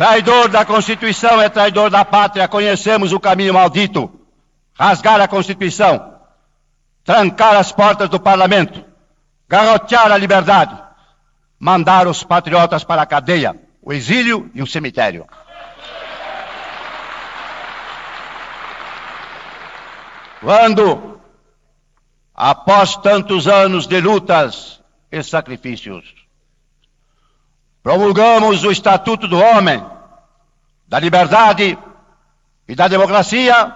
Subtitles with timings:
[0.00, 2.48] Traidor da Constituição é traidor da pátria.
[2.48, 4.10] Conhecemos o caminho maldito.
[4.72, 6.14] Rasgar a Constituição,
[7.04, 8.82] trancar as portas do parlamento,
[9.46, 10.74] garrotear a liberdade,
[11.58, 15.26] mandar os patriotas para a cadeia, o exílio e o cemitério.
[20.40, 21.20] Quando,
[22.34, 24.80] após tantos anos de lutas
[25.12, 26.19] e sacrifícios,
[27.82, 29.84] promulgamos o Estatuto do Homem,
[30.86, 31.78] da Liberdade
[32.68, 33.74] e da Democracia,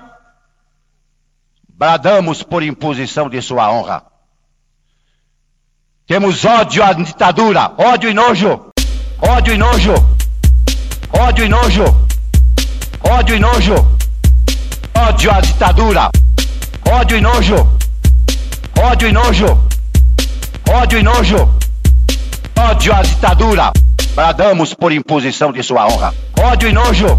[1.69, 4.05] bradamos por imposição de sua honra.
[6.07, 8.73] Temos ódio à ditadura, ódio e nojo,
[9.21, 9.95] ódio e nojo,
[11.13, 11.85] ódio e nojo,
[13.03, 13.75] ódio e nojo,
[14.95, 16.11] ódio à ditadura
[16.91, 17.57] ódio e nojo,
[18.79, 19.47] ódio e nojo,
[20.71, 21.49] ódio e nojo,
[22.57, 23.84] ódio à ditadura.
[24.15, 26.15] Bradamos por imposição de sua honra.
[26.41, 27.19] Ódio e nojo,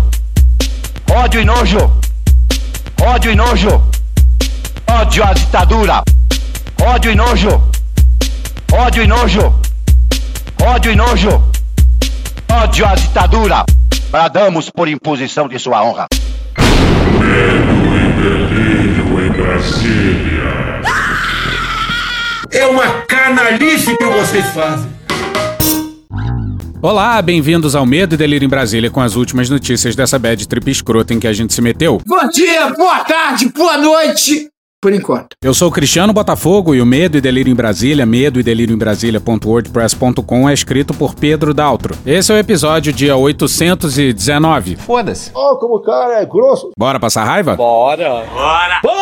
[1.12, 1.92] ódio e nojo,
[3.02, 3.84] ódio e nojo,
[4.88, 6.02] ódio à ditadura.
[6.82, 7.62] Ódio e nojo,
[8.72, 9.54] ódio e nojo,
[10.64, 11.44] ódio e nojo,
[12.50, 13.66] ódio à ditadura.
[14.10, 16.08] Bradamos por imposição de sua honra.
[17.20, 20.82] Medo e delírio em Brasília.
[22.52, 24.95] É uma canalice que vocês fazem.
[26.86, 30.70] Olá, bem-vindos ao Medo e Delírio em Brasília com as últimas notícias dessa bad trip
[30.70, 32.00] escrota em que a gente se meteu.
[32.06, 34.50] Bom dia, boa tarde, boa noite.
[34.80, 35.30] Por enquanto.
[35.44, 38.76] Eu sou o Cristiano Botafogo e o Medo e Delírio em Brasília, medo e delírio
[38.76, 41.96] em Brasília.wordpress.com é escrito por Pedro Daltro.
[42.06, 44.76] Esse é o episódio dia 819.
[44.76, 45.32] Foda-se.
[45.34, 46.70] Ó, como o cara é grosso.
[46.78, 47.56] Bora passar raiva?
[47.56, 48.28] Bora.
[48.32, 48.80] Bora!
[48.84, 48.95] Bora!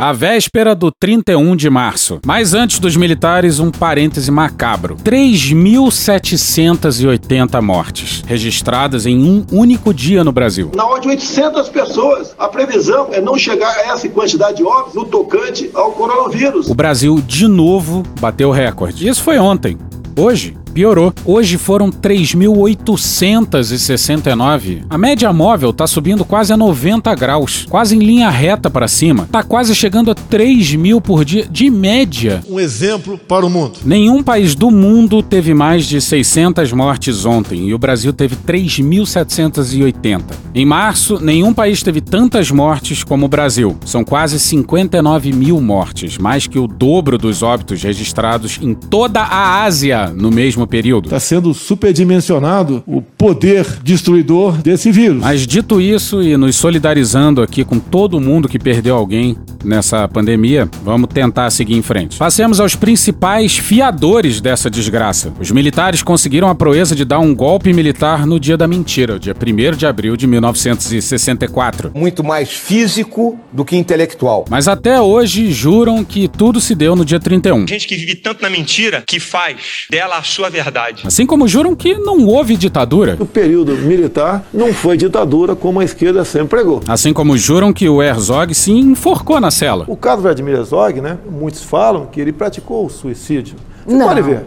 [0.00, 2.20] A véspera do 31 de março.
[2.24, 10.32] Mas antes dos militares, um parêntese macabro: 3.780 mortes registradas em um único dia no
[10.32, 10.72] Brasil.
[10.74, 12.34] Na ordem de 800 pessoas.
[12.38, 16.70] A previsão é não chegar a essa quantidade de óbitos no tocante ao coronavírus.
[16.70, 19.06] O Brasil, de novo, bateu recorde.
[19.06, 19.76] Isso foi ontem.
[20.16, 21.12] Hoje, piorou.
[21.24, 24.84] Hoje foram 3.869.
[24.88, 29.28] A média móvel tá subindo quase a 90 graus, quase em linha reta para cima.
[29.30, 32.42] Tá quase chegando a 3 mil por dia de média.
[32.48, 33.80] Um exemplo para o mundo.
[33.84, 40.22] Nenhum país do mundo teve mais de 600 mortes ontem e o Brasil teve 3.780.
[40.54, 43.76] Em março, nenhum país teve tantas mortes como o Brasil.
[43.84, 49.62] São quase 59 mil mortes, mais que o dobro dos óbitos registrados em toda a
[49.62, 51.06] Ásia no mesmo período.
[51.06, 55.18] Está sendo superdimensionado o poder destruidor desse vírus.
[55.20, 60.66] Mas dito isso e nos solidarizando aqui com todo mundo que perdeu alguém nessa pandemia,
[60.82, 62.16] vamos tentar seguir em frente.
[62.16, 65.34] Passemos aos principais fiadores dessa desgraça.
[65.38, 69.18] Os militares conseguiram a proeza de dar um golpe militar no dia da mentira, o
[69.18, 71.92] dia 1 de abril de 1964.
[71.94, 74.46] Muito mais físico do que intelectual.
[74.48, 77.66] Mas até hoje juram que tudo se deu no dia 31.
[77.68, 81.02] Gente que vive tanto na mentira que faz dela a sua verdade.
[81.04, 83.09] Assim como juram que não houve ditadura.
[83.18, 86.80] O período militar não foi ditadura como a esquerda sempre pregou.
[86.86, 89.84] Assim como juram que o Herzog se enforcou na cela.
[89.88, 91.18] O caso Vladimir Herzog, né?
[91.30, 93.56] Muitos falam que ele praticou o suicídio.
[93.86, 94.08] Você Não.
[94.08, 94.44] pode ver.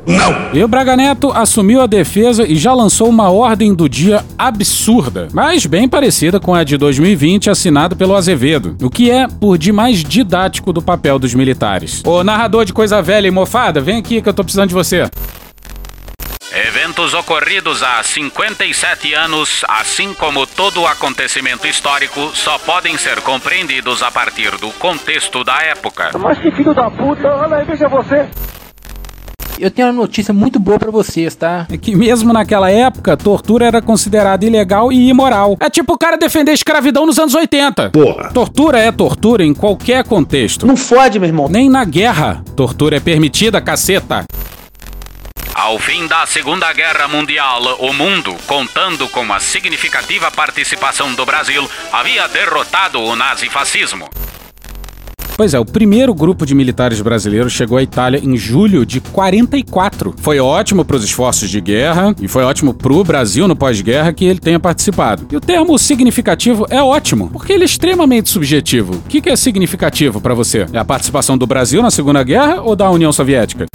[0.54, 5.28] E o Braga Neto assumiu a defesa e já lançou uma ordem do dia absurda,
[5.34, 10.04] mas bem parecida com a de 2020 assinada pelo Azevedo, o que é por demais
[10.04, 12.02] didático do papel dos militares.
[12.06, 15.10] Ô narrador de coisa velha e mofada, vem aqui que eu tô precisando de você.
[16.56, 24.12] Eventos ocorridos há 57 anos, assim como todo acontecimento histórico, só podem ser compreendidos a
[24.12, 26.12] partir do contexto da época.
[26.20, 28.28] Mas que filho da puta, olha aí, veja você.
[29.60, 31.66] Eu tenho uma notícia muito boa pra vocês, tá?
[31.72, 35.58] É que mesmo naquela época, tortura era considerada ilegal e imoral.
[35.60, 37.90] É tipo o cara defender a escravidão nos anos 80.
[37.90, 38.30] Porra.
[38.32, 40.68] Tortura é tortura em qualquer contexto.
[40.68, 41.50] Não fode, meu irmão.
[41.50, 44.24] Nem na guerra, tortura é permitida, caceta.
[45.64, 51.66] Ao fim da Segunda Guerra Mundial, o mundo, contando com a significativa participação do Brasil,
[51.90, 54.10] havia derrotado o nazifascismo.
[55.38, 60.14] Pois é, o primeiro grupo de militares brasileiros chegou à Itália em julho de 44.
[60.18, 64.12] Foi ótimo para os esforços de guerra e foi ótimo para o Brasil no pós-guerra
[64.12, 65.26] que ele tenha participado.
[65.32, 68.96] E o termo significativo é ótimo, porque ele é extremamente subjetivo.
[68.96, 70.68] O que é significativo para você?
[70.74, 73.66] É a participação do Brasil na Segunda Guerra ou da União Soviética?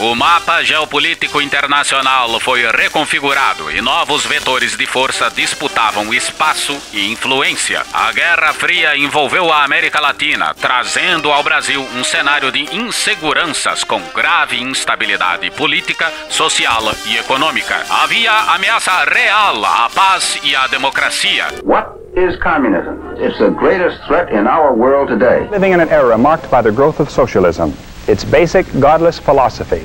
[0.00, 7.82] O mapa geopolítico internacional foi reconfigurado e novos vetores de força disputavam espaço e influência.
[7.92, 14.00] A Guerra Fria envolveu a América Latina, trazendo ao Brasil um cenário de inseguranças com
[14.14, 17.82] grave instabilidade política, social e econômica.
[17.90, 21.46] Havia ameaça real à paz e à democracia.
[21.64, 23.16] What is communism?
[23.16, 25.48] It's the greatest threat in our world today.
[25.50, 27.72] Living in an era marked by the growth of socialism.
[28.08, 29.82] Its basic, godless philosophy.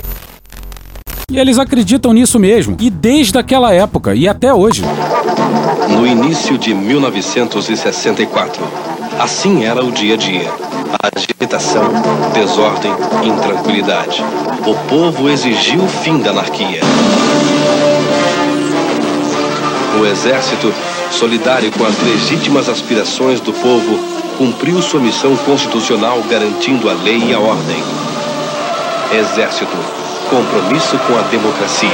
[1.30, 4.82] E eles acreditam nisso mesmo, e desde aquela época e até hoje.
[5.90, 8.64] No início de 1964,
[9.20, 10.50] assim era o dia a dia.
[11.02, 11.84] Agitação,
[12.34, 12.94] desordem,
[13.26, 14.24] intranquilidade.
[14.66, 16.80] O povo exigiu o fim da anarquia.
[20.00, 20.74] O exército,
[21.12, 24.00] solidário com as legítimas aspirações do povo,
[24.38, 28.03] cumpriu sua missão constitucional garantindo a lei e a ordem.
[29.16, 29.78] Exército,
[30.28, 31.90] compromisso com a democracia.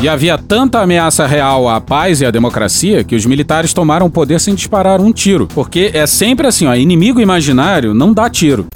[0.00, 4.10] E havia tanta ameaça real à paz e à democracia que os militares tomaram o
[4.10, 5.46] poder sem disparar um tiro.
[5.46, 8.66] Porque é sempre assim, ó, inimigo imaginário não dá tiro.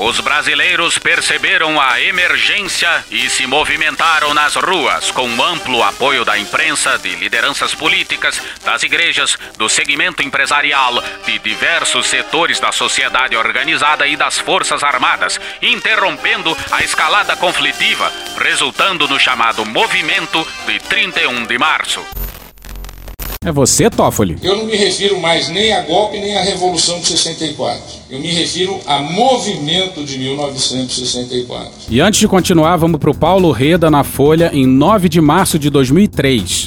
[0.00, 6.96] Os brasileiros perceberam a emergência e se movimentaram nas ruas com amplo apoio da imprensa,
[6.98, 14.16] de lideranças políticas, das igrejas, do segmento empresarial, de diversos setores da sociedade organizada e
[14.16, 22.17] das Forças Armadas, interrompendo a escalada conflitiva, resultando no chamado Movimento de 31 de Março.
[23.44, 24.36] É você, Toffoli?
[24.42, 27.80] Eu não me refiro mais nem a golpe nem à Revolução de 64.
[28.10, 31.70] Eu me refiro a movimento de 1964.
[31.88, 35.56] E antes de continuar, vamos para o Paulo Reda na Folha em 9 de março
[35.56, 36.66] de 2003.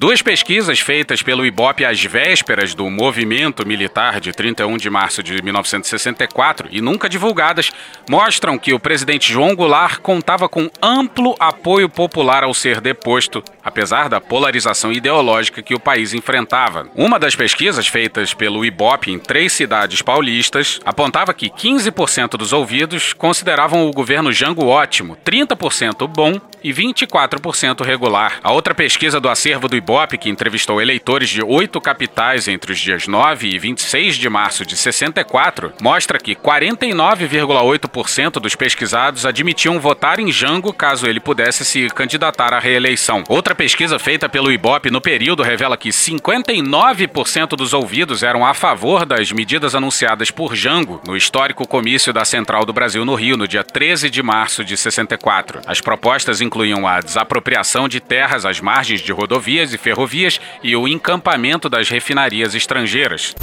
[0.00, 5.42] Duas pesquisas feitas pelo IBOP às vésperas do movimento militar de 31 de março de
[5.42, 7.70] 1964 e nunca divulgadas
[8.08, 14.08] mostram que o presidente João Goulart contava com amplo apoio popular ao ser deposto, apesar
[14.08, 16.88] da polarização ideológica que o país enfrentava.
[16.94, 23.12] Uma das pesquisas feitas pelo IBOP em três cidades paulistas apontava que 15% dos ouvidos
[23.12, 28.38] consideravam o governo Jango ótimo, 30% bom e 24% regular.
[28.42, 32.78] A outra pesquisa do acervo do Ibope, que entrevistou eleitores de oito capitais entre os
[32.78, 40.20] dias 9 e 26 de março de 64, mostra que 49,8% dos pesquisados admitiam votar
[40.20, 43.24] em Jango caso ele pudesse se candidatar à reeleição.
[43.28, 49.04] Outra pesquisa feita pelo Ibope no período revela que 59% dos ouvidos eram a favor
[49.04, 53.48] das medidas anunciadas por Jango no histórico comício da Central do Brasil no Rio, no
[53.48, 55.62] dia 13 de março de 64.
[55.66, 60.86] As propostas incluíam a desapropriação de terras às margens de rodovias e ferrovias e o
[60.86, 63.34] encampamento das refinarias estrangeiras.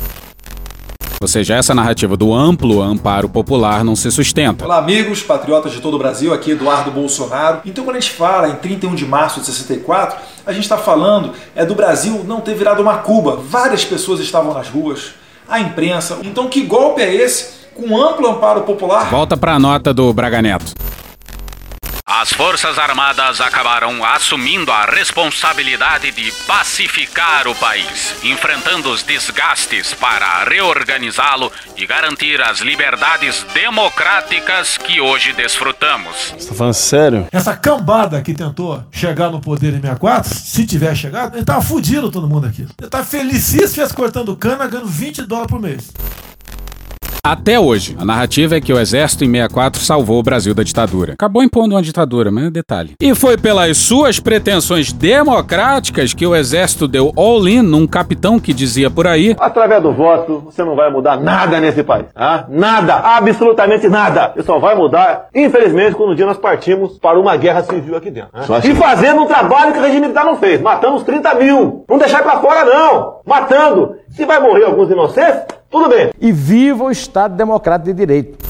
[1.20, 4.66] Ou seja, essa narrativa do amplo amparo popular não se sustenta.
[4.66, 7.62] Olá, amigos, patriotas de todo o Brasil, aqui Eduardo Bolsonaro.
[7.66, 11.34] Então, quando a gente fala em 31 de março de 64, a gente está falando
[11.56, 13.36] é do Brasil não ter virado uma Cuba.
[13.36, 15.16] Várias pessoas estavam nas ruas,
[15.50, 16.20] a imprensa.
[16.22, 19.10] Então, que golpe é esse com amplo amparo popular?
[19.10, 20.74] Volta para a nota do Braga Neto.
[22.10, 30.46] As Forças Armadas acabaram assumindo a responsabilidade de pacificar o país, enfrentando os desgastes para
[30.46, 36.34] reorganizá-lo e garantir as liberdades democráticas que hoje desfrutamos.
[36.38, 37.28] Você tá falando sério?
[37.30, 42.10] Essa cambada que tentou chegar no poder em 64, se tiver chegado, ele tava fudido
[42.10, 42.66] todo mundo aqui.
[42.80, 45.92] Ele tava felicíssimo cortando cana, ganhando 20 dólares por mês.
[47.28, 51.12] Até hoje, a narrativa é que o exército em 64 salvou o Brasil da ditadura.
[51.12, 52.96] Acabou impondo uma ditadura, mas é detalhe.
[53.02, 58.90] E foi pelas suas pretensões democráticas que o exército deu all-in num capitão que dizia
[58.90, 62.06] por aí: Através do voto, você não vai mudar nada nesse país.
[62.16, 62.46] Ah?
[62.48, 64.32] Nada, absolutamente nada.
[64.34, 68.10] Você só vai mudar, infelizmente, quando um dia nós partimos para uma guerra civil aqui
[68.10, 68.30] dentro.
[68.34, 68.62] Ah?
[68.64, 70.62] E fazendo um trabalho que o regime militar não fez.
[70.62, 71.84] Matamos 30 mil.
[71.90, 73.20] Não deixar para fora, não.
[73.26, 73.98] Matando.
[74.12, 76.12] Se vai morrer alguns inocentes, tudo bem.
[76.20, 78.48] E viva o Estado Democrático de Direito.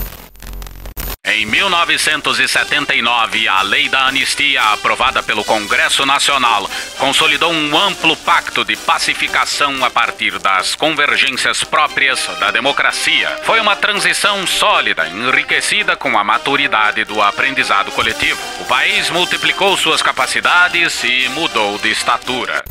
[1.30, 8.78] Em 1979, a Lei da Anistia, aprovada pelo Congresso Nacional, consolidou um amplo pacto de
[8.78, 13.28] pacificação a partir das convergências próprias da democracia.
[13.44, 18.40] Foi uma transição sólida, enriquecida com a maturidade do aprendizado coletivo.
[18.62, 22.64] O país multiplicou suas capacidades e mudou de estatura.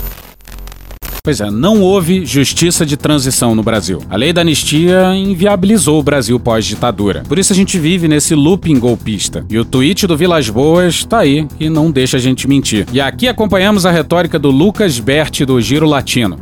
[1.27, 4.01] Pois é, não houve justiça de transição no Brasil.
[4.09, 7.25] A lei da anistia inviabilizou o Brasil pós-ditadura.
[7.27, 9.45] Por isso a gente vive nesse looping golpista.
[9.51, 12.87] E o tweet do Vilas Boas tá aí e não deixa a gente mentir.
[12.93, 16.39] E aqui acompanhamos a retórica do Lucas Berti do Giro Latino.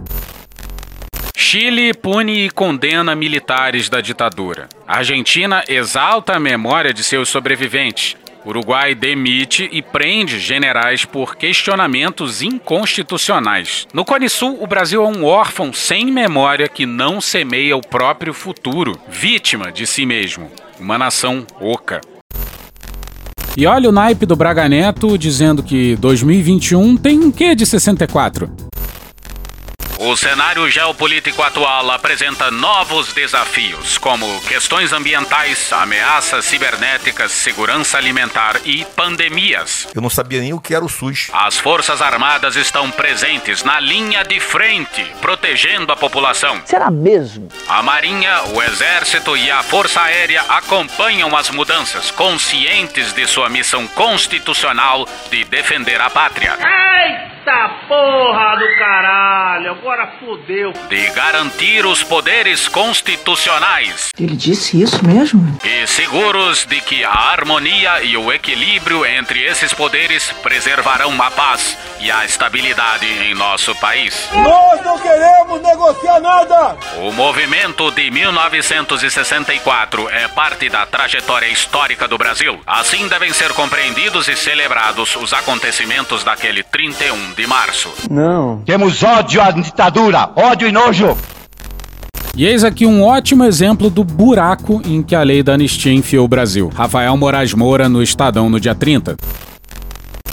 [1.35, 4.69] Chile pune e condena militares da ditadura.
[4.87, 8.17] Argentina exalta a memória de seus sobreviventes.
[8.44, 13.86] Uruguai demite e prende generais por questionamentos inconstitucionais.
[13.94, 18.34] No Cone Sul, o Brasil é um órfão sem memória que não semeia o próprio
[18.34, 20.50] futuro, vítima de si mesmo.
[20.78, 22.00] Uma nação oca.
[23.56, 28.74] E olha o naipe do Braga Neto dizendo que 2021 tem um quê de 64?
[29.98, 38.84] O cenário geopolítico atual apresenta novos desafios, como questões ambientais, ameaças cibernéticas, segurança alimentar e
[38.96, 39.86] pandemias.
[39.94, 41.28] Eu não sabia nem o que era o SUS.
[41.32, 46.60] As Forças Armadas estão presentes na linha de frente, protegendo a população.
[46.64, 47.48] Será mesmo?
[47.68, 53.86] A Marinha, o Exército e a Força Aérea acompanham as mudanças, conscientes de sua missão
[53.86, 56.58] constitucional de defender a pátria.
[57.44, 60.72] Eita porra do caralho, agora fodeu.
[60.88, 64.08] De garantir os poderes constitucionais.
[64.18, 65.58] Ele disse isso mesmo?
[65.62, 71.76] E seguros de que a harmonia e o equilíbrio entre esses poderes preservarão a paz
[72.04, 74.28] e a estabilidade em nosso país.
[74.34, 76.76] Nós não queremos negociar nada!
[76.99, 82.61] O movimento de 1964 é parte da trajetória histórica do Brasil.
[82.66, 87.90] Assim devem ser compreendidos e celebrados os acontecimentos daquele 31 de março.
[88.11, 88.61] Não.
[88.66, 91.16] Temos ódio à ditadura, ódio e nojo.
[92.37, 96.26] E eis aqui um ótimo exemplo do buraco em que a lei da anistia enfiou
[96.26, 96.70] o Brasil.
[96.75, 99.16] Rafael Moraes Moura no Estadão no dia 30.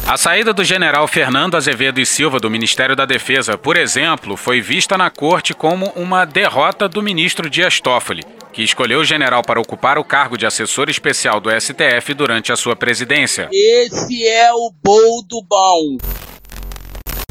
[0.08, 4.60] A saída do general Fernando Azevedo e Silva do Ministério da Defesa, por exemplo, foi
[4.60, 9.62] vista na corte como uma derrota do ministro Dias Toffoli, que escolheu o general para
[9.62, 13.50] ocupar o cargo de assessor especial do STF durante a sua presidência.
[13.54, 15.98] Esse é o bol do bom.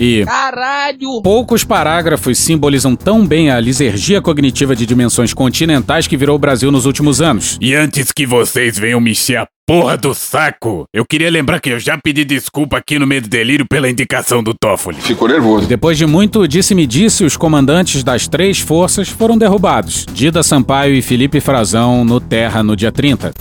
[0.03, 1.21] E Caralho!
[1.23, 6.73] poucos parágrafos simbolizam tão bem a lisergia cognitiva de dimensões continentais que virou o Brasil
[6.73, 7.59] nos últimos anos.
[7.61, 11.69] E antes que vocês venham me encher a porra do saco, eu queria lembrar que
[11.69, 15.01] eu já pedi desculpa aqui no meio do delírio pela indicação do Toffoli.
[15.03, 15.67] Ficou nervoso.
[15.67, 20.07] Depois de muito disse-me-disse, os comandantes das três forças foram derrubados.
[20.11, 23.33] Dida Sampaio e Felipe Frazão no Terra no dia 30.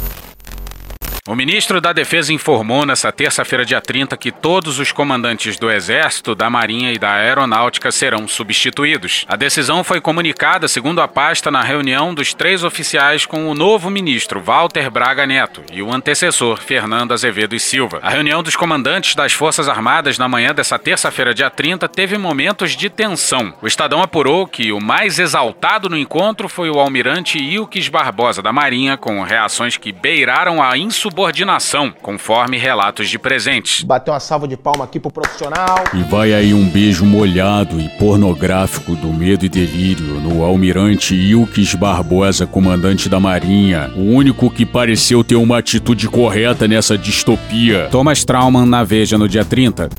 [1.29, 6.33] O ministro da Defesa informou nesta terça-feira, dia 30, que todos os comandantes do Exército,
[6.33, 9.25] da Marinha e da Aeronáutica serão substituídos.
[9.27, 13.91] A decisão foi comunicada, segundo a pasta, na reunião dos três oficiais com o novo
[13.91, 17.99] ministro, Walter Braga Neto, e o antecessor, Fernando Azevedo e Silva.
[18.01, 22.75] A reunião dos comandantes das Forças Armadas na manhã dessa terça-feira, dia 30, teve momentos
[22.75, 23.53] de tensão.
[23.61, 28.51] O Estadão apurou que o mais exaltado no encontro foi o almirante Ilques Barbosa da
[28.51, 33.83] Marinha, com reações que beiraram a insubordinação subordinação, conforme relatos de presentes.
[33.83, 35.83] Bateu uma salva de palma aqui pro profissional.
[35.93, 41.75] E vai aí um beijo molhado e pornográfico do medo e delírio no almirante Ilques
[41.75, 47.89] Barbosa, comandante da Marinha, o único que pareceu ter uma atitude correta nessa distopia.
[47.91, 49.89] Thomas Trauman na Veja no dia 30.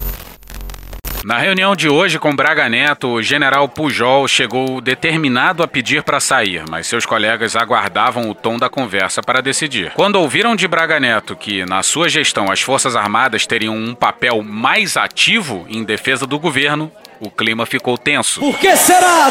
[1.22, 6.18] Na reunião de hoje com Braga Neto, o general Pujol chegou determinado a pedir para
[6.18, 9.92] sair, mas seus colegas aguardavam o tom da conversa para decidir.
[9.92, 14.42] Quando ouviram de Braga Neto que, na sua gestão, as Forças Armadas teriam um papel
[14.42, 18.40] mais ativo em defesa do governo, o clima ficou tenso.
[18.40, 19.30] Por que será?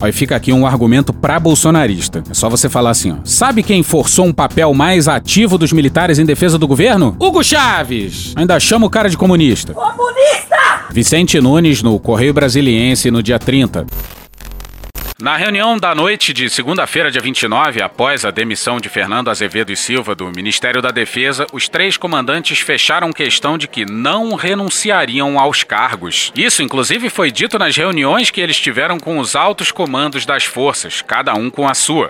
[0.00, 2.22] Aí fica aqui um argumento pra bolsonarista.
[2.30, 3.16] É só você falar assim, ó.
[3.22, 7.14] Sabe quem forçou um papel mais ativo dos militares em defesa do governo?
[7.20, 8.32] Hugo Chaves!
[8.34, 9.74] Ainda chama o cara de comunista.
[9.74, 10.86] Comunista!
[10.90, 13.86] Vicente Nunes no Correio Brasiliense no dia 30.
[15.20, 19.76] Na reunião da noite de segunda-feira, dia 29, após a demissão de Fernando Azevedo e
[19.76, 25.62] Silva do Ministério da Defesa, os três comandantes fecharam questão de que não renunciariam aos
[25.62, 26.32] cargos.
[26.34, 31.02] Isso, inclusive, foi dito nas reuniões que eles tiveram com os altos comandos das forças,
[31.02, 32.08] cada um com a sua.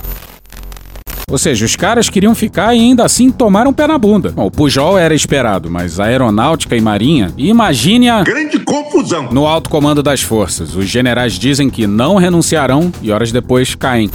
[1.31, 4.31] Ou seja, os caras queriam ficar e ainda assim tomaram um pé na bunda.
[4.31, 9.29] Bom, o Pujol era esperado, mas a aeronáutica e marinha, imagine a Grande confusão.
[9.31, 10.75] no alto comando das forças.
[10.75, 14.11] Os generais dizem que não renunciarão e horas depois caem.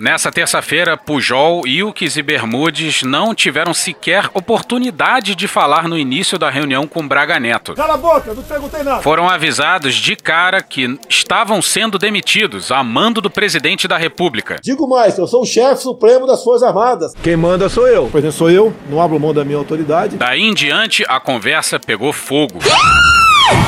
[0.00, 6.50] Nessa terça-feira, Pujol, Ilques e Bermudes não tiveram sequer oportunidade de falar no início da
[6.50, 7.74] reunião com Braga Neto.
[7.74, 9.02] Cala a boca, não perguntei nada.
[9.02, 14.56] Foram avisados de cara que estavam sendo demitidos a mando do presidente da República.
[14.62, 17.14] Digo mais, eu sou o chefe supremo das Forças Armadas.
[17.22, 18.10] Quem manda sou eu.
[18.12, 20.18] Pois não sou eu, não abro mão da minha autoridade.
[20.18, 22.58] Daí em diante, a conversa pegou fogo.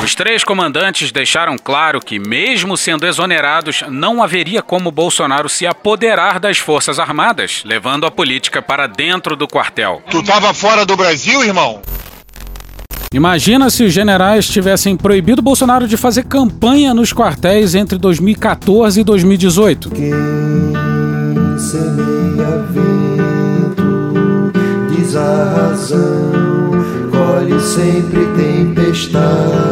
[0.01, 6.39] Os três comandantes deixaram claro que, mesmo sendo exonerados, não haveria como Bolsonaro se apoderar
[6.39, 10.01] das Forças Armadas, levando a política para dentro do quartel.
[10.09, 11.81] Tu tava fora do Brasil, irmão?
[13.11, 19.03] Imagina se os generais tivessem proibido Bolsonaro de fazer campanha nos quartéis entre 2014 e
[19.03, 19.89] 2018.
[19.89, 20.11] Quem
[21.57, 24.51] semeia vento,
[24.95, 26.48] diz a razão,
[27.57, 29.69] sempre tempestade.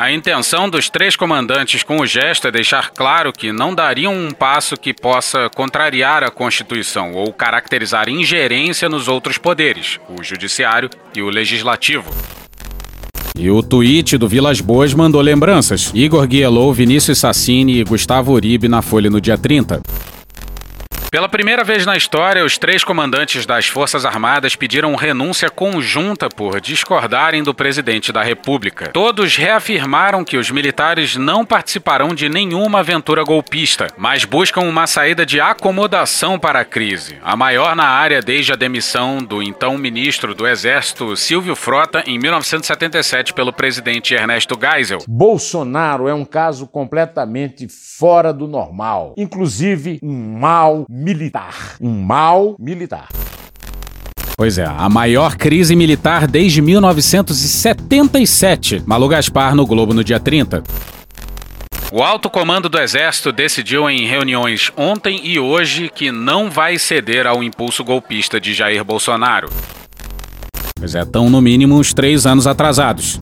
[0.00, 4.30] A intenção dos três comandantes com o gesto é deixar claro que não dariam um
[4.30, 11.20] passo que possa contrariar a Constituição ou caracterizar ingerência nos outros poderes, o Judiciário e
[11.20, 12.10] o Legislativo.
[13.36, 15.92] E o tweet do Vilas Boas mandou lembranças.
[15.94, 19.82] Igor Guielou, Vinícius Sassini e Gustavo Uribe na Folha no dia 30.
[21.10, 26.60] Pela primeira vez na história, os três comandantes das Forças Armadas pediram renúncia conjunta por
[26.60, 28.90] discordarem do presidente da República.
[28.92, 35.26] Todos reafirmaram que os militares não participarão de nenhuma aventura golpista, mas buscam uma saída
[35.26, 40.32] de acomodação para a crise, a maior na área desde a demissão do então ministro
[40.32, 45.00] do Exército Silvio Frota em 1977 pelo presidente Ernesto Geisel.
[45.08, 51.76] Bolsonaro é um caso completamente fora do normal, inclusive um mal militar.
[51.80, 53.08] Um mal militar.
[54.36, 58.82] Pois é, a maior crise militar desde 1977.
[58.86, 60.62] Malu Gaspar no Globo no dia 30.
[61.92, 67.26] O alto comando do Exército decidiu em reuniões ontem e hoje que não vai ceder
[67.26, 69.50] ao impulso golpista de Jair Bolsonaro.
[70.78, 73.18] Pois é, estão no mínimo uns três anos atrasados.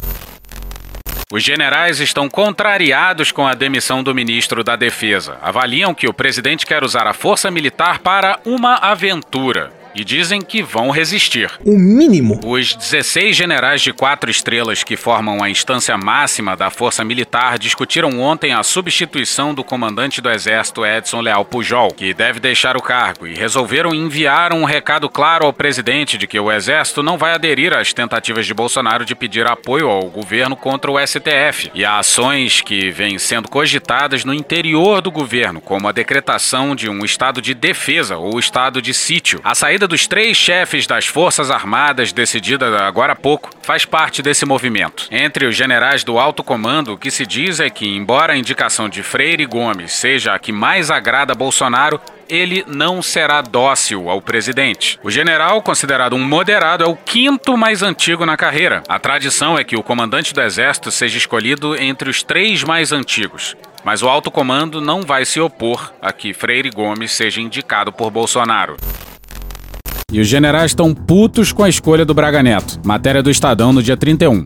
[1.31, 5.37] Os generais estão contrariados com a demissão do ministro da Defesa.
[5.43, 10.63] Avaliam que o presidente quer usar a força militar para uma aventura e dizem que
[10.63, 11.51] vão resistir.
[11.65, 12.41] O mínimo.
[12.45, 18.21] Os 16 generais de quatro estrelas que formam a instância máxima da Força Militar discutiram
[18.21, 23.27] ontem a substituição do comandante do Exército Edson Leal Pujol, que deve deixar o cargo,
[23.27, 27.77] e resolveram enviar um recado claro ao presidente de que o Exército não vai aderir
[27.77, 32.61] às tentativas de Bolsonaro de pedir apoio ao governo contra o STF e a ações
[32.61, 37.55] que vêm sendo cogitadas no interior do governo, como a decretação de um estado de
[37.55, 39.41] defesa ou estado de sítio.
[39.43, 44.47] A saída dos três chefes das Forças Armadas, decidida agora há pouco, faz parte desse
[44.47, 45.09] movimento.
[45.11, 48.89] Entre os generais do alto comando, o que se diz é que, embora a indicação
[48.89, 55.01] de Freire Gomes seja a que mais agrada Bolsonaro, ele não será dócil ao presidente.
[55.03, 58.83] O general, considerado um moderado, é o quinto mais antigo na carreira.
[58.89, 63.57] A tradição é que o comandante do exército seja escolhido entre os três mais antigos.
[63.83, 68.11] Mas o alto comando não vai se opor a que Freire Gomes seja indicado por
[68.11, 68.77] Bolsonaro.
[70.11, 72.81] E os generais estão putos com a escolha do Braga Neto.
[72.83, 74.43] Matéria do Estadão no dia 31.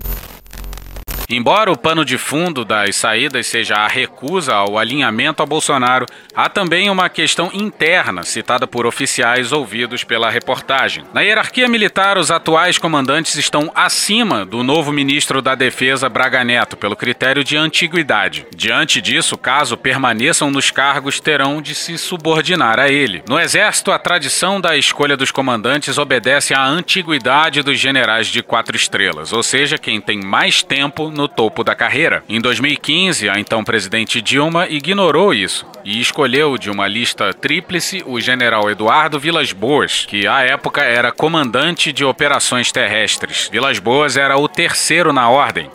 [1.29, 6.49] Embora o pano de fundo das saídas seja a recusa ao alinhamento a Bolsonaro, há
[6.49, 11.05] também uma questão interna citada por oficiais ouvidos pela reportagem.
[11.13, 16.77] Na hierarquia militar, os atuais comandantes estão acima do novo ministro da Defesa, Braga Neto,
[16.77, 18.47] pelo critério de antiguidade.
[18.55, 23.23] Diante disso, caso permaneçam nos cargos, terão de se subordinar a ele.
[23.29, 28.77] No Exército, a tradição da escolha dos comandantes obedece à antiguidade dos generais de quatro
[28.77, 32.25] estrelas, ou seja, quem tem mais tempo no topo da carreira.
[32.29, 38.21] Em 2015, a então presidente Dilma ignorou isso e escolheu de uma lista tríplice o
[38.21, 43.49] general Eduardo Vilas Boas, que à época era comandante de operações terrestres.
[43.53, 45.69] Vilas Boas era o terceiro na ordem.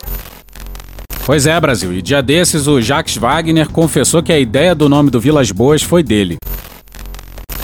[1.24, 5.10] Pois é, Brasil, e dia desses o Jacques Wagner confessou que a ideia do nome
[5.10, 6.38] do Vilas Boas foi dele.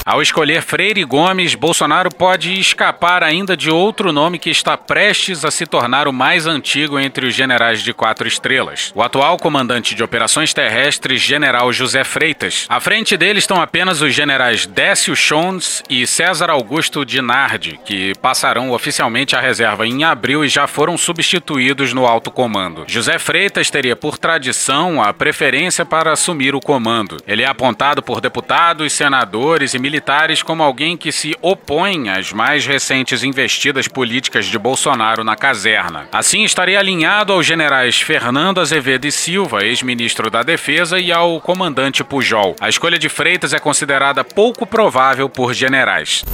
[0.07, 5.51] Ao escolher Freire Gomes, Bolsonaro pode escapar ainda de outro nome que está prestes a
[5.51, 8.93] se tornar o mais antigo entre os generais de quatro estrelas.
[8.95, 12.67] O atual comandante de operações terrestres, general José Freitas.
[12.69, 18.73] À frente dele estão apenas os generais Décio Schons e César Augusto Dinardi, que passarão
[18.73, 22.85] oficialmente à reserva em abril e já foram substituídos no alto comando.
[22.87, 27.17] José Freitas teria, por tradição, a preferência para assumir o comando.
[27.27, 32.33] Ele é apontado por deputados, senadores e militares militares como alguém que se opõe às
[32.33, 36.09] mais recentes investidas políticas de Bolsonaro na caserna.
[36.11, 42.03] Assim, estaria alinhado aos generais Fernando Azevedo e Silva, ex-ministro da Defesa, e ao comandante
[42.03, 42.57] Pujol.
[42.61, 46.25] A escolha de Freitas é considerada pouco provável por generais.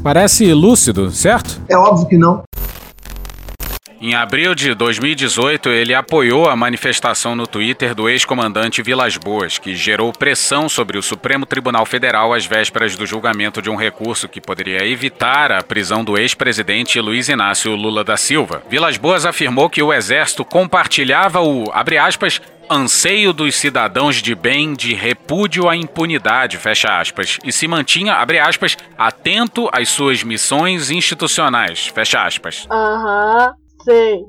[0.00, 1.60] Parece lúcido, certo?
[1.68, 2.44] É óbvio que não.
[4.00, 9.74] Em abril de 2018, ele apoiou a manifestação no Twitter do ex-comandante Vilas Boas, que
[9.74, 14.40] gerou pressão sobre o Supremo Tribunal Federal às vésperas do julgamento de um recurso que
[14.40, 18.62] poderia evitar a prisão do ex-presidente Luiz Inácio Lula da Silva.
[18.70, 24.74] Vilas Boas afirmou que o exército compartilhava o, abre aspas, anseio dos cidadãos de bem
[24.74, 30.88] de repúdio à impunidade, fecha aspas, e se mantinha, abre aspas, atento às suas missões
[30.88, 32.64] institucionais, fecha aspas.
[32.70, 34.26] Aham, sei.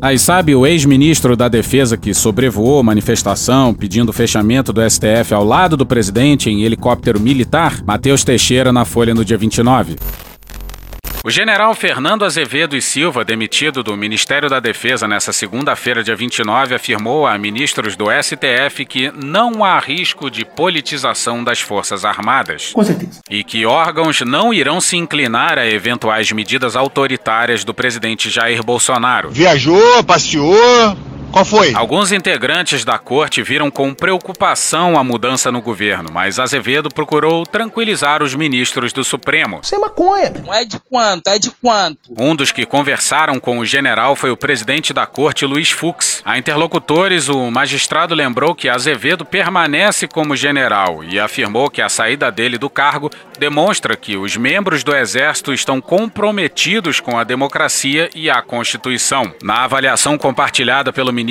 [0.00, 5.76] Aí sabe o ex-ministro da Defesa que sobrevoou manifestação pedindo fechamento do STF ao lado
[5.76, 7.82] do presidente em helicóptero militar?
[7.84, 9.96] Matheus Teixeira na Folha no dia 29.
[11.26, 16.72] O general Fernando Azevedo e Silva, demitido do Ministério da Defesa nesta segunda-feira, dia 29,
[16.72, 22.70] afirmou a ministros do STF que não há risco de politização das Forças Armadas.
[22.72, 23.18] Com certeza.
[23.28, 29.28] E que órgãos não irão se inclinar a eventuais medidas autoritárias do presidente Jair Bolsonaro.
[29.30, 30.96] Viajou, passeou.
[31.36, 31.74] Qual foi?
[31.74, 38.22] Alguns integrantes da corte viram com preocupação a mudança no governo, mas Azevedo procurou tranquilizar
[38.22, 39.60] os ministros do Supremo.
[39.62, 40.32] Isso é maconha.
[40.42, 41.98] Não é de quanto, é de quanto.
[42.18, 46.22] Um dos que conversaram com o general foi o presidente da corte, Luiz Fux.
[46.24, 52.32] A interlocutores, o magistrado lembrou que Azevedo permanece como general e afirmou que a saída
[52.32, 58.30] dele do cargo demonstra que os membros do Exército estão comprometidos com a democracia e
[58.30, 59.34] a Constituição.
[59.42, 61.25] Na avaliação compartilhada pelo ministro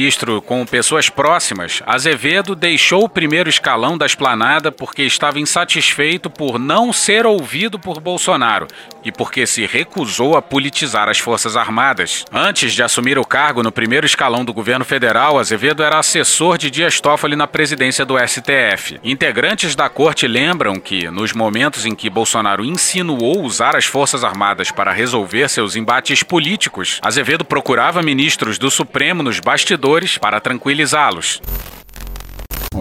[0.46, 6.92] com pessoas próximas, Azevedo deixou o primeiro escalão da esplanada porque estava insatisfeito por não
[6.92, 8.68] ser ouvido por Bolsonaro
[9.04, 12.26] e porque se recusou a politizar as Forças Armadas.
[12.32, 16.70] Antes de assumir o cargo no primeiro escalão do governo federal, Azevedo era assessor de
[16.70, 19.00] Dias Toffoli na presidência do STF.
[19.04, 24.72] Integrantes da corte lembram que, nos momentos em que Bolsonaro insinuou usar as Forças Armadas
[24.72, 29.75] para resolver seus embates políticos, Azevedo procurava ministros do Supremo nos bastidores
[30.18, 31.42] para tranquilizá-los.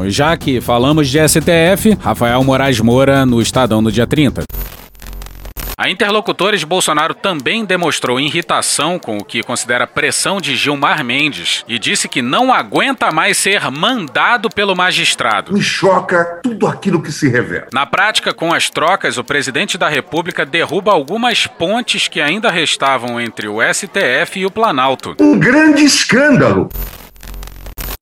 [0.07, 4.44] Já que falamos de STF, Rafael Moraes Moura no Estadão no dia 30.
[5.76, 11.80] A interlocutores, Bolsonaro também demonstrou irritação com o que considera pressão de Gilmar Mendes e
[11.80, 15.52] disse que não aguenta mais ser mandado pelo magistrado.
[15.52, 17.66] Me choca tudo aquilo que se revela.
[17.72, 23.20] Na prática, com as trocas, o presidente da República derruba algumas pontes que ainda restavam
[23.20, 25.16] entre o STF e o Planalto.
[25.20, 26.68] Um grande escândalo.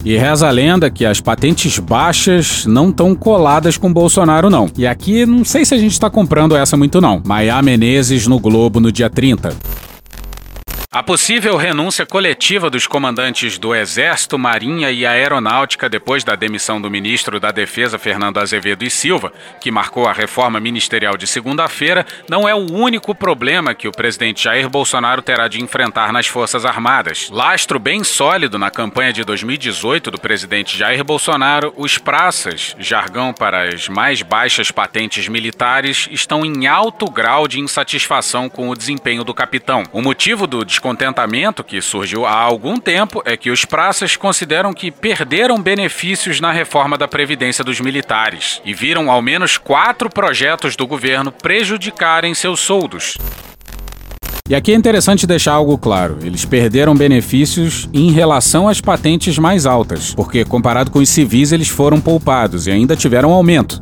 [0.04, 4.68] E reza a lenda que as patentes baixas não estão coladas com Bolsonaro, não.
[4.76, 7.22] E aqui não sei se a gente está comprando essa muito, não.
[7.24, 9.54] Maia Menezes no Globo no dia 30.
[10.94, 16.90] A possível renúncia coletiva dos comandantes do Exército, Marinha e Aeronáutica depois da demissão do
[16.90, 22.46] ministro da Defesa, Fernando Azevedo e Silva, que marcou a reforma ministerial de segunda-feira, não
[22.46, 27.30] é o único problema que o presidente Jair Bolsonaro terá de enfrentar nas Forças Armadas.
[27.30, 33.66] Lastro bem sólido na campanha de 2018 do presidente Jair Bolsonaro, os praças, jargão para
[33.66, 39.32] as mais baixas patentes militares, estão em alto grau de insatisfação com o desempenho do
[39.32, 39.84] capitão.
[39.90, 44.90] O motivo do descontentamento que surgiu há algum tempo é que os praças consideram que
[44.90, 50.84] perderam benefícios na reforma da Previdência dos militares e viram ao menos quatro projetos do
[50.84, 53.16] governo prejudicarem seus soldos.
[54.48, 59.66] E aqui é interessante deixar algo claro: eles perderam benefícios em relação às patentes mais
[59.66, 63.80] altas, porque comparado com os civis, eles foram poupados e ainda tiveram aumento.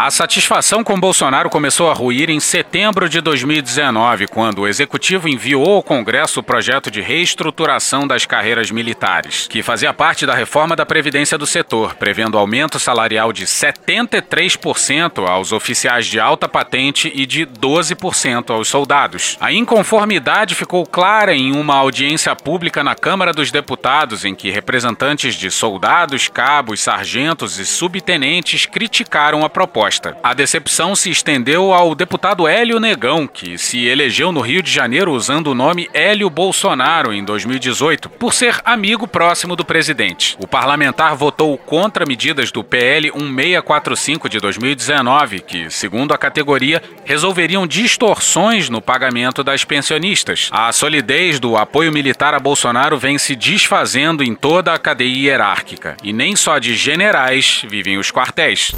[0.00, 5.74] A satisfação com Bolsonaro começou a ruir em setembro de 2019, quando o executivo enviou
[5.74, 10.86] ao Congresso o projeto de reestruturação das carreiras militares, que fazia parte da reforma da
[10.86, 17.44] Previdência do setor, prevendo aumento salarial de 73% aos oficiais de alta patente e de
[17.44, 19.36] 12% aos soldados.
[19.40, 25.34] A inconformidade ficou clara em uma audiência pública na Câmara dos Deputados, em que representantes
[25.34, 29.87] de soldados, cabos, sargentos e subtenentes criticaram a proposta.
[30.22, 35.12] A decepção se estendeu ao deputado Hélio Negão, que se elegeu no Rio de Janeiro
[35.12, 40.36] usando o nome Hélio Bolsonaro em 2018, por ser amigo próximo do presidente.
[40.38, 47.66] O parlamentar votou contra medidas do PL 1645 de 2019, que, segundo a categoria, resolveriam
[47.66, 50.50] distorções no pagamento das pensionistas.
[50.52, 55.96] A solidez do apoio militar a Bolsonaro vem se desfazendo em toda a cadeia hierárquica,
[56.02, 58.72] e nem só de generais vivem os quartéis.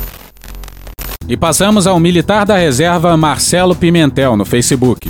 [1.30, 5.08] E passamos ao militar da reserva Marcelo Pimentel no Facebook.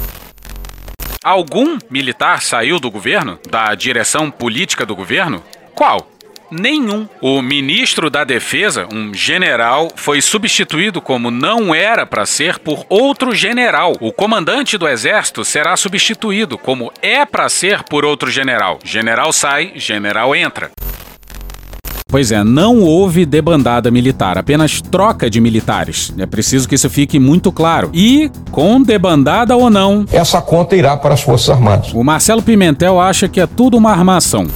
[1.25, 3.39] Algum militar saiu do governo?
[3.49, 5.43] Da direção política do governo?
[5.75, 6.11] Qual?
[6.51, 7.09] Nenhum.
[7.23, 13.35] O ministro da Defesa, um general, foi substituído como não era para ser por outro
[13.35, 13.97] general.
[13.99, 18.79] O comandante do Exército será substituído como é para ser por outro general.
[18.85, 20.71] General sai, general entra.
[22.11, 26.13] Pois é, não houve debandada militar, apenas troca de militares.
[26.19, 27.89] É preciso que isso fique muito claro.
[27.95, 31.93] E, com debandada ou não, essa conta irá para as Forças Armadas.
[31.95, 34.47] O Marcelo Pimentel acha que é tudo uma armação.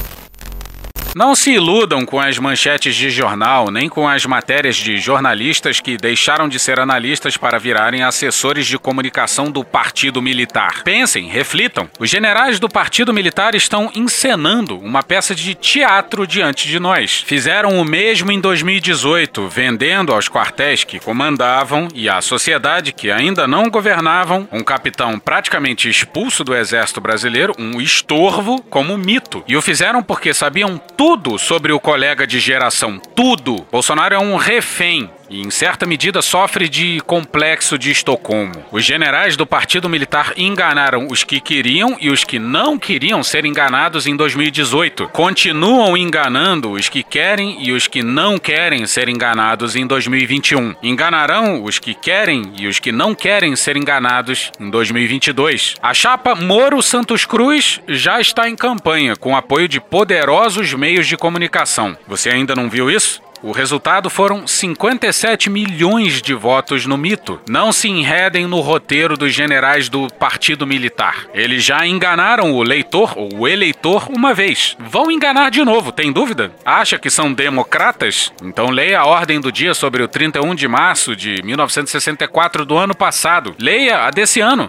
[1.14, 5.96] Não se iludam com as manchetes de jornal, nem com as matérias de jornalistas que
[5.96, 10.83] deixaram de ser analistas para virarem assessores de comunicação do Partido Militar.
[10.83, 11.88] Pensem, reflitam.
[12.00, 17.22] Os generais do Partido Militar estão encenando uma peça de teatro diante de nós.
[17.24, 23.46] Fizeram o mesmo em 2018, vendendo aos quartéis que comandavam e à sociedade que ainda
[23.46, 29.44] não governavam um capitão praticamente expulso do exército brasileiro, um estorvo, como mito.
[29.46, 31.03] E o fizeram porque sabiam tudo
[31.38, 32.98] sobre o colega de geração.
[33.14, 33.66] Tudo.
[33.70, 38.64] Bolsonaro é um refém e, em certa medida, sofre de complexo de Estocolmo.
[38.70, 43.44] Os generais do Partido Militar enganaram os que queriam e os que não queriam ser
[43.44, 45.08] enganados em 2018.
[45.08, 50.74] Continuam enganando os que querem e os que não querem ser enganados em 2021.
[50.82, 55.76] Enganarão os que querem e os que não querem ser enganados em 2022.
[55.82, 61.16] A chapa Moro Santos Cruz já está em campanha com apoio de poderosos meios de
[61.16, 61.96] comunicação.
[62.06, 63.23] Você ainda não viu isso?
[63.44, 67.38] O resultado foram 57 milhões de votos no mito.
[67.46, 71.26] Não se enredem no roteiro dos generais do Partido Militar.
[71.35, 74.74] Eles já enganaram o leitor ou o eleitor uma vez.
[74.78, 76.52] Vão enganar de novo, tem dúvida?
[76.64, 78.33] Acha que são democratas?
[78.42, 82.94] Então leia a ordem do dia sobre o 31 de março de 1964 do ano
[82.94, 83.54] passado.
[83.59, 84.66] Leia a desse ano.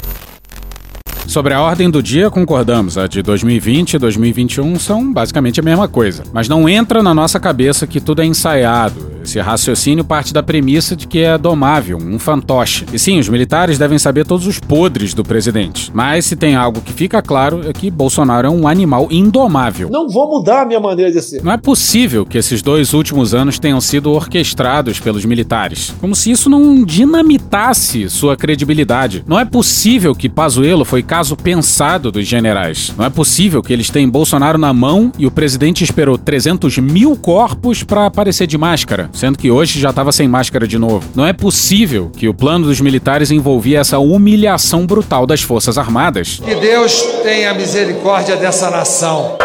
[1.27, 2.97] Sobre a ordem do dia, concordamos.
[2.97, 6.23] A de 2020 e 2021 são basicamente a mesma coisa.
[6.31, 9.15] Mas não entra na nossa cabeça que tudo é ensaiado.
[9.25, 12.85] Esse raciocínio parte da premissa de que é domável, um fantoche.
[12.93, 15.91] E sim, os militares devem saber todos os podres do presidente.
[15.95, 19.89] Mas se tem algo que fica claro é que Bolsonaro é um animal indomável.
[19.89, 21.43] Não vou mudar a minha maneira de ser.
[21.43, 25.95] Não é possível que esses dois últimos anos tenham sido orquestrados pelos militares.
[25.99, 29.23] Como se isso não dinamitasse sua credibilidade.
[29.27, 32.93] Não é possível que Pazuello foi caso pensado dos generais.
[32.97, 37.15] Não é possível que eles tenham Bolsonaro na mão e o presidente esperou 300 mil
[37.15, 41.07] corpos para aparecer de máscara, sendo que hoje já estava sem máscara de novo.
[41.15, 46.41] Não é possível que o plano dos militares envolvia essa humilhação brutal das Forças Armadas.
[46.43, 49.37] Que Deus tenha misericórdia dessa nação.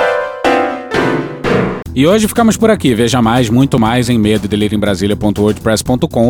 [1.92, 2.94] E hoje ficamos por aqui.
[2.94, 4.46] Veja mais, muito mais em medo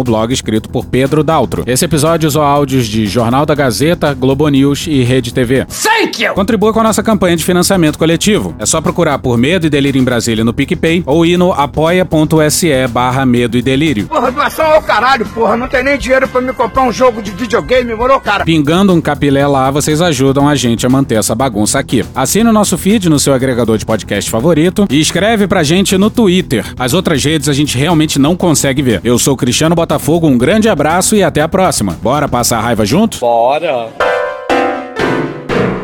[0.00, 1.64] o blog escrito por Pedro Daltro.
[1.66, 5.66] Esse episódio usou áudios de Jornal da Gazeta, Globo News e Rede TV.
[5.66, 6.32] Thank you!
[6.32, 8.54] Contribua com a nossa campanha de financiamento coletivo.
[8.58, 12.86] É só procurar por Medo e Delírio em Brasília no PicPay ou ir no apoia.se
[12.88, 14.06] barra Medo e Delírio.
[14.06, 15.58] Porra, doação ao caralho, porra.
[15.58, 18.46] Não tem nem dinheiro pra me comprar um jogo de videogame, morou, cara?
[18.46, 22.02] Pingando um capilé lá, vocês ajudam a gente a manter essa bagunça aqui.
[22.14, 26.10] Assine o nosso feed no seu agregador de podcast favorito e escreve pra gente no
[26.10, 26.64] Twitter.
[26.78, 29.00] As outras redes a gente realmente não consegue ver.
[29.04, 31.98] Eu sou Cristiano Botafogo, um grande abraço e até a próxima.
[32.02, 33.18] Bora passar a raiva junto?
[33.18, 33.88] Bora.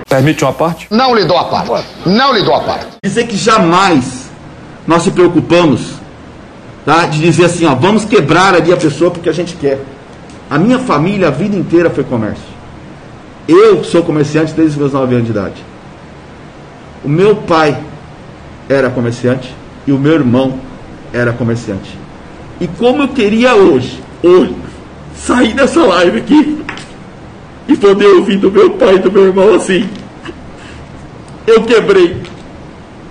[0.08, 0.86] Permite uma parte?
[0.90, 1.86] Não lhe dou a parte.
[2.04, 2.86] Não lhe dou a parte.
[3.04, 4.30] Dizer que jamais
[4.86, 5.94] nós se preocupamos
[6.84, 9.80] tá, de dizer assim, ó, vamos quebrar ali a pessoa porque a gente quer.
[10.48, 12.56] A minha família a vida inteira foi comércio.
[13.48, 15.64] Eu sou comerciante desde os meus 9 anos de idade.
[17.04, 17.76] O meu pai
[18.68, 19.54] era comerciante
[19.87, 20.59] e o meu irmão
[21.12, 21.96] era comerciante.
[22.61, 24.55] E como eu queria hoje, hoje,
[25.16, 26.64] sair dessa live aqui
[27.68, 29.88] e poder ouvir do meu pai e do meu irmão assim.
[31.46, 32.22] Eu quebrei.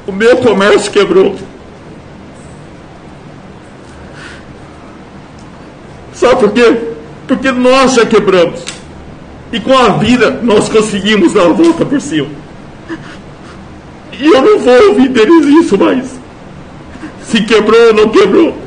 [0.08, 1.36] O meu comércio quebrou.
[6.14, 6.78] Sabe por quê?
[7.28, 8.64] Porque nós já quebramos.
[9.52, 12.28] E com a vida nós conseguimos dar a volta por cima.
[14.14, 16.14] E eu não vou ouvir deles isso mais.
[17.28, 18.58] Se quebrou ou não quebrou.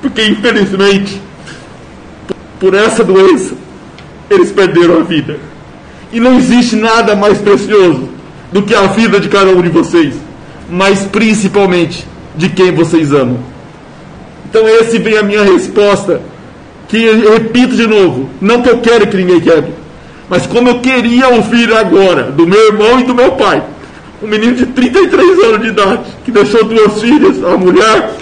[0.00, 1.20] Porque infelizmente,
[2.58, 3.54] por essa doença,
[4.30, 5.38] eles perderam a vida.
[6.12, 8.08] E não existe nada mais precioso
[8.52, 10.14] do que a vida de cada um de vocês,
[10.70, 13.38] mas principalmente de quem vocês amam.
[14.48, 16.20] Então esse vem a minha resposta,
[16.88, 19.72] que eu repito de novo, não que eu quero que ninguém quebre,
[20.28, 23.62] mas como eu queria ouvir agora do meu irmão e do meu pai,
[24.22, 28.16] um menino de 33 anos de idade, que deixou duas filhas, a mulher,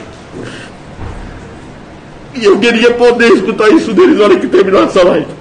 [2.35, 5.36] e eu queria poder escutar isso deles na hora que terminar essa live.